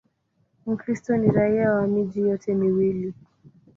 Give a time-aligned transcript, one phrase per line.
[0.65, 3.13] Mkristo ni raia wa miji yote miwili.